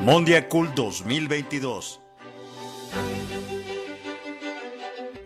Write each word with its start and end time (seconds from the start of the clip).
Mondiacult 0.00 0.74
2022. 0.76 2.00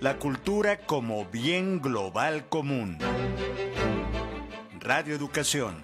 La 0.01 0.17
cultura 0.19 0.79
como 0.79 1.27
bien 1.27 1.81
global 1.83 2.49
común. 2.49 2.97
Radio 4.81 5.15
Educación. 5.15 5.83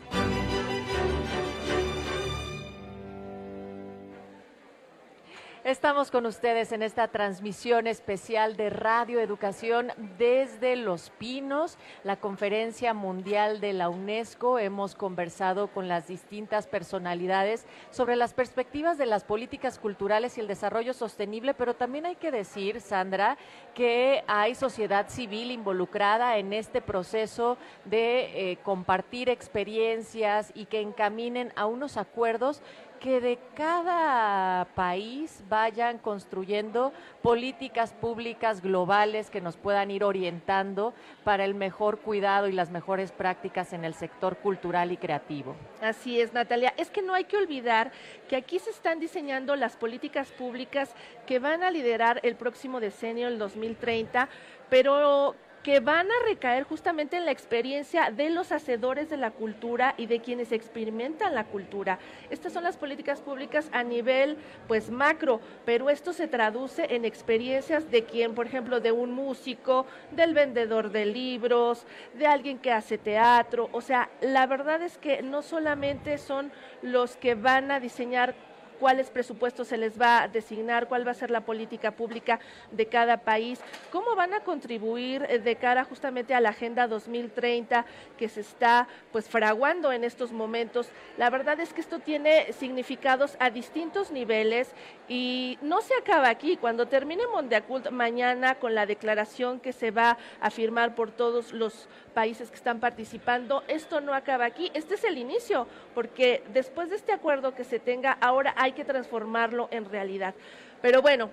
Estamos 5.64 6.12
con 6.12 6.24
ustedes 6.24 6.70
en 6.70 6.84
esta 6.84 7.08
transmisión 7.08 7.88
especial 7.88 8.56
de 8.56 8.70
Radio 8.70 9.18
Educación 9.18 9.90
desde 10.16 10.76
Los 10.76 11.10
Pinos, 11.10 11.76
la 12.04 12.14
conferencia 12.14 12.94
mundial 12.94 13.60
de 13.60 13.72
la 13.72 13.88
UNESCO. 13.88 14.60
Hemos 14.60 14.94
conversado 14.94 15.66
con 15.66 15.88
las 15.88 16.06
distintas 16.06 16.68
personalidades 16.68 17.66
sobre 17.90 18.14
las 18.14 18.34
perspectivas 18.34 18.98
de 18.98 19.06
las 19.06 19.24
políticas 19.24 19.80
culturales 19.80 20.38
y 20.38 20.42
el 20.42 20.46
desarrollo 20.46 20.94
sostenible, 20.94 21.54
pero 21.54 21.74
también 21.74 22.06
hay 22.06 22.14
que 22.14 22.30
decir, 22.30 22.80
Sandra, 22.80 23.36
que 23.74 24.22
hay 24.28 24.54
sociedad 24.54 25.08
civil 25.08 25.50
involucrada 25.50 26.38
en 26.38 26.52
este 26.52 26.80
proceso 26.80 27.58
de 27.84 28.52
eh, 28.52 28.58
compartir 28.62 29.28
experiencias 29.28 30.52
y 30.54 30.66
que 30.66 30.80
encaminen 30.80 31.52
a 31.56 31.66
unos 31.66 31.96
acuerdos 31.96 32.62
que 32.98 33.20
de 33.20 33.38
cada 33.54 34.66
país 34.74 35.42
vayan 35.48 35.98
construyendo 35.98 36.92
políticas 37.22 37.92
públicas 37.92 38.60
globales 38.60 39.30
que 39.30 39.40
nos 39.40 39.56
puedan 39.56 39.90
ir 39.90 40.04
orientando 40.04 40.94
para 41.24 41.44
el 41.44 41.54
mejor 41.54 41.98
cuidado 41.98 42.48
y 42.48 42.52
las 42.52 42.70
mejores 42.70 43.12
prácticas 43.12 43.72
en 43.72 43.84
el 43.84 43.94
sector 43.94 44.36
cultural 44.38 44.92
y 44.92 44.96
creativo. 44.96 45.54
Así 45.80 46.20
es, 46.20 46.32
Natalia. 46.32 46.74
Es 46.76 46.90
que 46.90 47.02
no 47.02 47.14
hay 47.14 47.24
que 47.24 47.36
olvidar 47.36 47.92
que 48.28 48.36
aquí 48.36 48.58
se 48.58 48.70
están 48.70 49.00
diseñando 49.00 49.56
las 49.56 49.76
políticas 49.76 50.30
públicas 50.32 50.94
que 51.26 51.38
van 51.38 51.62
a 51.62 51.70
liderar 51.70 52.20
el 52.22 52.36
próximo 52.36 52.80
decenio, 52.80 53.28
el 53.28 53.38
2030, 53.38 54.28
pero 54.68 55.34
que 55.62 55.80
van 55.80 56.06
a 56.06 56.24
recaer 56.26 56.64
justamente 56.64 57.16
en 57.16 57.24
la 57.24 57.32
experiencia 57.32 58.10
de 58.10 58.30
los 58.30 58.52
hacedores 58.52 59.10
de 59.10 59.16
la 59.16 59.30
cultura 59.30 59.94
y 59.96 60.06
de 60.06 60.20
quienes 60.20 60.52
experimentan 60.52 61.34
la 61.34 61.44
cultura. 61.44 61.98
Estas 62.30 62.52
son 62.52 62.64
las 62.64 62.76
políticas 62.76 63.20
públicas 63.20 63.68
a 63.72 63.82
nivel 63.82 64.36
pues 64.66 64.90
macro, 64.90 65.40
pero 65.64 65.90
esto 65.90 66.12
se 66.12 66.28
traduce 66.28 66.94
en 66.94 67.04
experiencias 67.04 67.90
de 67.90 68.04
quien, 68.04 68.34
por 68.34 68.46
ejemplo, 68.46 68.80
de 68.80 68.92
un 68.92 69.12
músico, 69.12 69.86
del 70.12 70.34
vendedor 70.34 70.90
de 70.90 71.06
libros, 71.06 71.86
de 72.14 72.26
alguien 72.26 72.58
que 72.58 72.72
hace 72.72 72.98
teatro, 72.98 73.68
o 73.72 73.80
sea, 73.80 74.08
la 74.20 74.46
verdad 74.46 74.82
es 74.82 74.98
que 74.98 75.22
no 75.22 75.42
solamente 75.42 76.18
son 76.18 76.52
los 76.82 77.16
que 77.16 77.34
van 77.34 77.70
a 77.70 77.80
diseñar 77.80 78.34
cuáles 78.78 79.10
presupuestos 79.10 79.68
se 79.68 79.76
les 79.76 80.00
va 80.00 80.22
a 80.22 80.28
designar, 80.28 80.88
cuál 80.88 81.06
va 81.06 81.12
a 81.12 81.14
ser 81.14 81.30
la 81.30 81.42
política 81.42 81.90
pública 81.92 82.40
de 82.70 82.86
cada 82.86 83.18
país, 83.18 83.60
cómo 83.90 84.14
van 84.14 84.34
a 84.34 84.40
contribuir 84.40 85.26
eh, 85.28 85.38
de 85.38 85.56
cara 85.56 85.84
justamente 85.84 86.34
a 86.34 86.40
la 86.40 86.50
Agenda 86.50 86.86
2030 86.86 87.84
que 88.16 88.28
se 88.28 88.40
está 88.40 88.88
pues 89.12 89.28
fraguando 89.28 89.92
en 89.92 90.04
estos 90.04 90.32
momentos. 90.32 90.88
La 91.16 91.30
verdad 91.30 91.60
es 91.60 91.72
que 91.72 91.80
esto 91.80 91.98
tiene 91.98 92.52
significados 92.52 93.36
a 93.40 93.50
distintos 93.50 94.10
niveles 94.10 94.72
y 95.08 95.58
no 95.62 95.80
se 95.80 95.94
acaba 95.94 96.28
aquí. 96.28 96.56
Cuando 96.56 96.86
termine 96.86 97.26
Mondiacult 97.26 97.90
mañana 97.90 98.56
con 98.56 98.74
la 98.74 98.86
declaración 98.86 99.60
que 99.60 99.72
se 99.72 99.90
va 99.90 100.18
a 100.40 100.50
firmar 100.50 100.94
por 100.94 101.10
todos 101.10 101.52
los 101.52 101.88
países 102.14 102.50
que 102.50 102.56
están 102.56 102.80
participando, 102.80 103.62
esto 103.68 104.00
no 104.00 104.14
acaba 104.14 104.44
aquí. 104.44 104.70
Este 104.74 104.94
es 104.94 105.04
el 105.04 105.18
inicio, 105.18 105.66
porque 105.94 106.42
después 106.52 106.90
de 106.90 106.96
este 106.96 107.12
acuerdo 107.12 107.54
que 107.54 107.64
se 107.64 107.78
tenga, 107.78 108.12
ahora 108.20 108.54
hay 108.56 108.67
que 108.72 108.84
transformarlo 108.84 109.68
en 109.70 109.84
realidad. 109.84 110.34
Pero 110.80 111.02
bueno, 111.02 111.30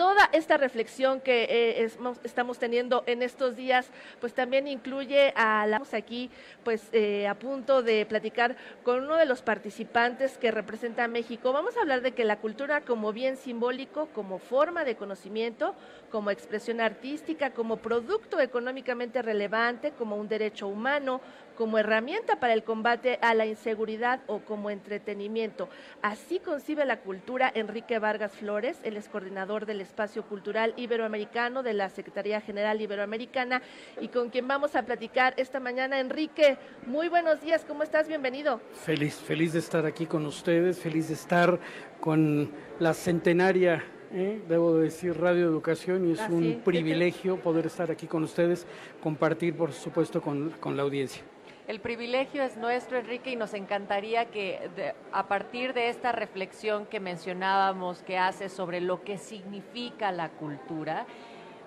toda 0.00 0.30
esta 0.32 0.56
reflexión 0.56 1.20
que 1.20 1.46
eh, 1.50 1.90
estamos 2.24 2.58
teniendo 2.58 3.04
en 3.06 3.22
estos 3.22 3.54
días, 3.54 3.90
pues 4.18 4.32
también 4.32 4.66
incluye 4.66 5.34
a 5.36 5.66
la 5.66 5.82
aquí, 5.92 6.30
pues 6.64 6.88
eh, 6.92 7.28
a 7.28 7.34
punto 7.34 7.82
de 7.82 8.06
platicar 8.06 8.56
con 8.82 9.04
uno 9.04 9.16
de 9.16 9.26
los 9.26 9.42
participantes 9.42 10.38
que 10.38 10.50
representa 10.50 11.04
a 11.04 11.08
México. 11.08 11.52
Vamos 11.52 11.76
a 11.76 11.82
hablar 11.82 12.00
de 12.00 12.12
que 12.12 12.24
la 12.24 12.38
cultura 12.38 12.80
como 12.80 13.12
bien 13.12 13.36
simbólico, 13.36 14.08
como 14.14 14.38
forma 14.38 14.86
de 14.86 14.96
conocimiento, 14.96 15.74
como 16.10 16.30
expresión 16.30 16.80
artística, 16.80 17.50
como 17.50 17.76
producto 17.76 18.40
económicamente 18.40 19.20
relevante, 19.20 19.90
como 19.90 20.16
un 20.16 20.28
derecho 20.28 20.66
humano, 20.66 21.20
como 21.60 21.76
herramienta 21.76 22.40
para 22.40 22.54
el 22.54 22.64
combate 22.64 23.18
a 23.20 23.34
la 23.34 23.44
inseguridad 23.44 24.22
o 24.28 24.38
como 24.38 24.70
entretenimiento. 24.70 25.68
Así 26.00 26.38
concibe 26.38 26.86
la 26.86 27.00
cultura 27.00 27.52
Enrique 27.54 27.98
Vargas 27.98 28.32
Flores, 28.32 28.78
el 28.82 28.96
es 28.96 29.10
coordinador 29.10 29.66
del 29.66 29.82
Espacio 29.82 30.22
Cultural 30.22 30.72
Iberoamericano 30.78 31.62
de 31.62 31.74
la 31.74 31.90
Secretaría 31.90 32.40
General 32.40 32.80
Iberoamericana 32.80 33.60
y 34.00 34.08
con 34.08 34.30
quien 34.30 34.48
vamos 34.48 34.74
a 34.74 34.86
platicar 34.86 35.34
esta 35.36 35.60
mañana. 35.60 36.00
Enrique, 36.00 36.56
muy 36.86 37.08
buenos 37.08 37.42
días, 37.42 37.62
¿cómo 37.68 37.82
estás? 37.82 38.08
Bienvenido. 38.08 38.62
Feliz, 38.72 39.16
feliz 39.16 39.52
de 39.52 39.58
estar 39.58 39.84
aquí 39.84 40.06
con 40.06 40.24
ustedes, 40.24 40.78
feliz 40.78 41.08
de 41.08 41.14
estar 41.14 41.60
con 42.00 42.52
la 42.78 42.94
centenaria 42.94 43.84
¿eh? 44.14 44.40
debo 44.48 44.78
decir, 44.78 45.14
Radio 45.20 45.44
Educación 45.44 46.08
y 46.08 46.12
es 46.12 46.20
ah, 46.20 46.28
un 46.30 46.62
privilegio 46.64 47.36
poder 47.36 47.66
estar 47.66 47.90
aquí 47.90 48.06
con 48.06 48.22
ustedes, 48.22 48.66
compartir, 49.02 49.54
por 49.54 49.74
supuesto, 49.74 50.22
con 50.22 50.74
la 50.74 50.82
audiencia. 50.82 51.22
El 51.70 51.78
privilegio 51.78 52.42
es 52.42 52.56
nuestro, 52.56 52.98
Enrique, 52.98 53.30
y 53.30 53.36
nos 53.36 53.54
encantaría 53.54 54.24
que 54.24 54.92
a 55.12 55.28
partir 55.28 55.72
de 55.72 55.88
esta 55.88 56.10
reflexión 56.10 56.84
que 56.84 56.98
mencionábamos 56.98 58.02
que 58.02 58.18
hace 58.18 58.48
sobre 58.48 58.80
lo 58.80 59.04
que 59.04 59.18
significa 59.18 60.10
la 60.10 60.30
cultura, 60.30 61.06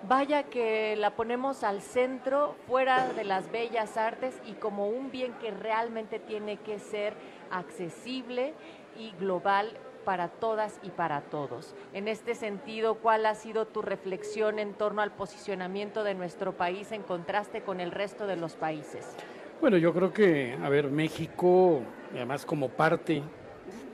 vaya 0.06 0.42
que 0.42 0.94
la 0.96 1.16
ponemos 1.16 1.64
al 1.64 1.80
centro, 1.80 2.54
fuera 2.66 3.14
de 3.14 3.24
las 3.24 3.50
bellas 3.50 3.96
artes 3.96 4.38
y 4.44 4.52
como 4.52 4.88
un 4.88 5.10
bien 5.10 5.32
que 5.40 5.52
realmente 5.52 6.18
tiene 6.18 6.58
que 6.58 6.80
ser 6.80 7.14
accesible 7.50 8.52
y 8.98 9.12
global 9.12 9.70
para 10.04 10.28
todas 10.28 10.80
y 10.82 10.90
para 10.90 11.22
todos. 11.22 11.74
En 11.94 12.08
este 12.08 12.34
sentido, 12.34 12.96
¿cuál 12.96 13.24
ha 13.24 13.34
sido 13.34 13.66
tu 13.66 13.80
reflexión 13.80 14.58
en 14.58 14.74
torno 14.74 15.00
al 15.00 15.12
posicionamiento 15.12 16.04
de 16.04 16.12
nuestro 16.12 16.58
país 16.58 16.92
en 16.92 17.02
contraste 17.02 17.62
con 17.62 17.80
el 17.80 17.90
resto 17.90 18.26
de 18.26 18.36
los 18.36 18.54
países? 18.54 19.16
Bueno, 19.64 19.78
yo 19.78 19.94
creo 19.94 20.12
que, 20.12 20.58
a 20.62 20.68
ver, 20.68 20.90
México, 20.90 21.80
además 22.12 22.44
como 22.44 22.68
parte 22.68 23.22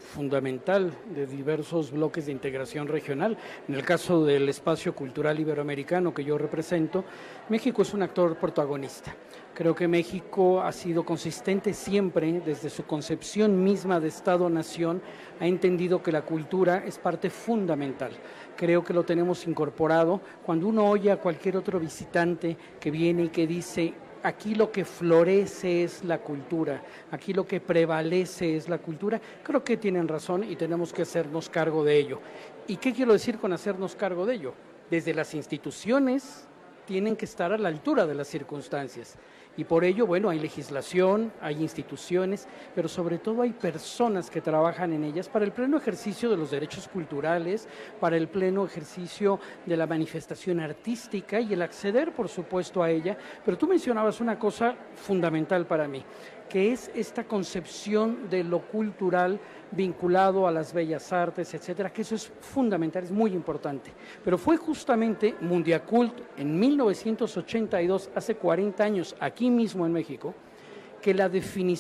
fundamental 0.00 0.90
de 1.14 1.28
diversos 1.28 1.92
bloques 1.92 2.26
de 2.26 2.32
integración 2.32 2.88
regional. 2.88 3.38
En 3.68 3.76
el 3.76 3.84
caso 3.84 4.24
del 4.24 4.48
espacio 4.48 4.96
cultural 4.96 5.38
iberoamericano 5.38 6.12
que 6.12 6.24
yo 6.24 6.36
represento, 6.36 7.04
México 7.50 7.82
es 7.82 7.94
un 7.94 8.02
actor 8.02 8.36
protagonista. 8.36 9.14
Creo 9.54 9.72
que 9.72 9.86
México 9.86 10.60
ha 10.60 10.72
sido 10.72 11.04
consistente 11.04 11.72
siempre, 11.72 12.42
desde 12.44 12.68
su 12.68 12.84
concepción 12.84 13.62
misma 13.62 14.00
de 14.00 14.08
Estado-Nación, 14.08 15.00
ha 15.38 15.46
entendido 15.46 16.02
que 16.02 16.10
la 16.10 16.22
cultura 16.22 16.82
es 16.84 16.98
parte 16.98 17.30
fundamental. 17.30 18.10
Creo 18.56 18.82
que 18.82 18.92
lo 18.92 19.04
tenemos 19.04 19.46
incorporado. 19.46 20.20
Cuando 20.44 20.66
uno 20.66 20.90
oye 20.90 21.12
a 21.12 21.18
cualquier 21.18 21.56
otro 21.56 21.78
visitante 21.78 22.56
que 22.80 22.90
viene 22.90 23.22
y 23.22 23.28
que 23.28 23.46
dice, 23.46 23.94
aquí 24.22 24.54
lo 24.54 24.70
que 24.70 24.84
florece 24.84 25.84
es 25.84 26.04
la 26.04 26.18
cultura, 26.18 26.82
aquí 27.10 27.32
lo 27.32 27.46
que 27.46 27.60
prevalece 27.60 28.56
es 28.56 28.68
la 28.68 28.78
cultura, 28.78 29.20
creo 29.42 29.64
que 29.64 29.76
tienen 29.76 30.08
razón 30.08 30.44
y 30.44 30.56
tenemos 30.56 30.92
que 30.92 31.02
hacernos 31.02 31.48
cargo 31.48 31.84
de 31.84 31.96
ello. 31.96 32.20
¿Y 32.66 32.76
qué 32.76 32.92
quiero 32.92 33.12
decir 33.12 33.38
con 33.38 33.52
hacernos 33.52 33.96
cargo 33.96 34.26
de 34.26 34.34
ello? 34.34 34.54
Desde 34.90 35.14
las 35.14 35.34
instituciones 35.34 36.46
tienen 36.86 37.16
que 37.16 37.24
estar 37.24 37.52
a 37.52 37.58
la 37.58 37.68
altura 37.68 38.06
de 38.06 38.14
las 38.14 38.28
circunstancias. 38.28 39.16
Y 39.56 39.64
por 39.64 39.84
ello, 39.84 40.06
bueno, 40.06 40.30
hay 40.30 40.38
legislación, 40.38 41.32
hay 41.40 41.60
instituciones, 41.60 42.46
pero 42.74 42.88
sobre 42.88 43.18
todo 43.18 43.42
hay 43.42 43.50
personas 43.50 44.30
que 44.30 44.40
trabajan 44.40 44.92
en 44.92 45.04
ellas 45.04 45.28
para 45.28 45.44
el 45.44 45.52
pleno 45.52 45.76
ejercicio 45.76 46.30
de 46.30 46.36
los 46.36 46.50
derechos 46.50 46.88
culturales, 46.88 47.68
para 47.98 48.16
el 48.16 48.28
pleno 48.28 48.64
ejercicio 48.64 49.40
de 49.66 49.76
la 49.76 49.86
manifestación 49.86 50.60
artística 50.60 51.40
y 51.40 51.52
el 51.52 51.62
acceder, 51.62 52.12
por 52.12 52.28
supuesto, 52.28 52.82
a 52.82 52.90
ella. 52.90 53.18
Pero 53.44 53.58
tú 53.58 53.66
mencionabas 53.66 54.20
una 54.20 54.38
cosa 54.38 54.74
fundamental 54.94 55.66
para 55.66 55.88
mí, 55.88 56.04
que 56.48 56.72
es 56.72 56.90
esta 56.94 57.24
concepción 57.24 58.28
de 58.30 58.44
lo 58.44 58.60
cultural 58.60 59.40
vinculado 59.72 60.46
a 60.46 60.50
las 60.50 60.72
bellas 60.72 61.12
artes, 61.12 61.54
etcétera, 61.54 61.92
que 61.92 62.02
eso 62.02 62.14
es 62.14 62.26
fundamental, 62.40 63.04
es 63.04 63.12
muy 63.12 63.32
importante. 63.32 63.92
Pero 64.24 64.36
fue 64.36 64.56
justamente 64.56 65.34
Mundiacult 65.40 66.12
en 66.36 66.58
1982, 66.58 68.10
hace 68.14 68.34
40 68.34 68.82
años, 68.82 69.14
aquí 69.40 69.50
mismo 69.50 69.86
en 69.86 69.92
México, 69.92 70.34
que 71.00 71.14
la 71.14 71.30
definición 71.30 71.60